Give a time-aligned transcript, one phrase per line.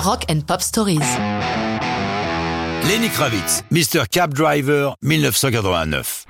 [0.00, 0.98] Rock and Pop Stories.
[2.88, 4.08] Lenny Kravitz, Mr.
[4.08, 6.24] Cab Driver, 1989.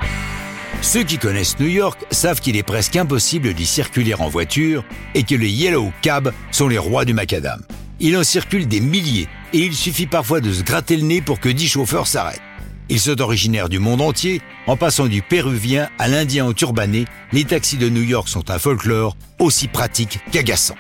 [0.82, 4.82] Ceux qui connaissent New York savent qu'il est presque impossible d'y circuler en voiture
[5.14, 7.62] et que les Yellow Cab sont les rois du macadam.
[8.00, 11.38] Il en circule des milliers et il suffit parfois de se gratter le nez pour
[11.38, 12.42] que dix chauffeurs s'arrêtent.
[12.88, 17.44] Ils sont originaires du monde entier, en passant du péruvien à l'indien au turbané, les
[17.44, 20.74] taxis de New York sont un folklore aussi pratique qu'agaçant.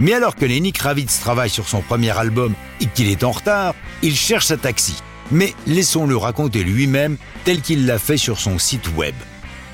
[0.00, 3.74] Mais alors que Lenny Kravitz travaille sur son premier album et qu'il est en retard,
[4.02, 4.96] il cherche sa taxi.
[5.30, 9.14] Mais laissons-le raconter lui-même tel qu'il l'a fait sur son site web.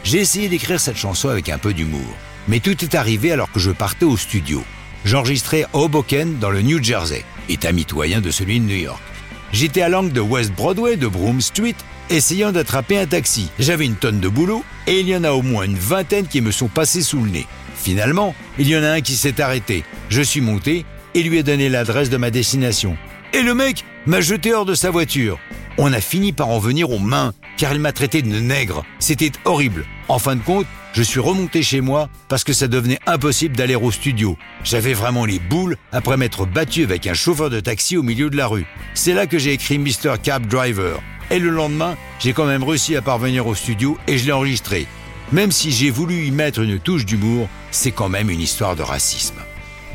[0.05, 2.15] J'ai essayé d'écrire cette chanson avec un peu d'humour,
[2.47, 4.62] mais tout est arrivé alors que je partais au studio.
[5.05, 9.03] J'enregistrais Hoboken dans le New Jersey, état mitoyen de celui de New York.
[9.52, 11.75] J'étais à l'angle de West Broadway, de Broome Street,
[12.11, 13.48] essayant d'attraper un taxi.
[13.59, 16.41] J'avais une tonne de boulot et il y en a au moins une vingtaine qui
[16.41, 17.47] me sont passés sous le nez.
[17.75, 19.84] Finalement, il y en a un qui s'est arrêté.
[20.11, 20.84] Je suis monté
[21.15, 22.97] et lui ai donné l'adresse de ma destination.
[23.33, 25.39] Et le mec m'a jeté hors de sa voiture.
[25.81, 28.84] On a fini par en venir aux mains, car il m'a traité de nègre.
[28.98, 29.87] C'était horrible.
[30.09, 33.77] En fin de compte, je suis remonté chez moi parce que ça devenait impossible d'aller
[33.77, 34.37] au studio.
[34.65, 38.37] J'avais vraiment les boules après m'être battu avec un chauffeur de taxi au milieu de
[38.37, 38.67] la rue.
[38.95, 40.17] C'est là que j'ai écrit Mr.
[40.21, 41.01] Cab Driver.
[41.31, 44.89] Et le lendemain, j'ai quand même réussi à parvenir au studio et je l'ai enregistré.
[45.31, 48.83] Même si j'ai voulu y mettre une touche d'humour, c'est quand même une histoire de
[48.83, 49.39] racisme.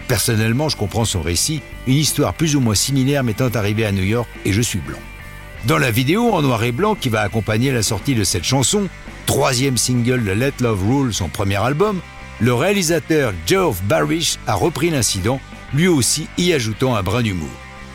[0.08, 4.04] Personnellement, je comprends son récit, une histoire plus ou moins similaire m'étant arrivée à New
[4.04, 5.00] York et je suis blanc.
[5.66, 8.90] Dans la vidéo en noir et blanc qui va accompagner la sortie de cette chanson,
[9.26, 12.02] troisième single de Let Love Rule, son premier album,
[12.42, 15.40] le réalisateur Geoff Barish a repris l'incident,
[15.74, 17.50] lui aussi y ajoutant un brin d'humour.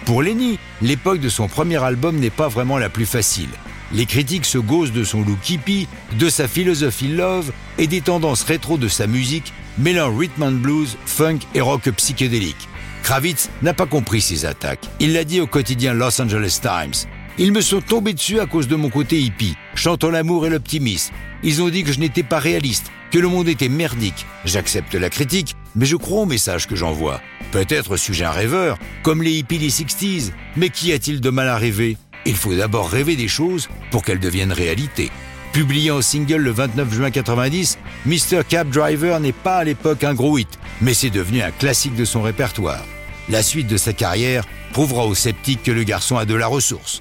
[0.07, 3.51] Pour Lenny, l'époque de son premier album n'est pas vraiment la plus facile.
[3.93, 5.89] Les critiques se gaussent de son look hippie,
[6.19, 10.97] de sa philosophie love et des tendances rétro de sa musique, mêlant rhythm and blues,
[11.05, 12.69] funk et rock psychédélique.
[13.03, 14.89] Kravitz n'a pas compris ces attaques.
[15.01, 17.11] Il l'a dit au quotidien Los Angeles Times.
[17.41, 21.15] Ils me sont tombés dessus à cause de mon côté hippie, chantant l'amour et l'optimisme.
[21.45, 24.27] Ils ont dit que je n'étais pas réaliste, que le monde était merdique.
[24.45, 27.21] J'accepte la critique, mais je crois au message que j'envoie.
[27.53, 31.57] Peut-être suis-je un rêveur, comme les hippies des 60s, mais qu'y a-t-il de mal à
[31.57, 31.97] rêver?
[32.27, 35.13] Il faut d'abord rêver des choses pour qu'elles deviennent réalité.
[35.53, 38.43] Publié en single le 29 juin 90, Mr.
[38.49, 42.05] Cab Driver n'est pas à l'époque un gros hit, mais c'est devenu un classique de
[42.05, 42.85] son répertoire.
[43.29, 47.01] La suite de sa carrière prouvera aux sceptiques que le garçon a de la ressource.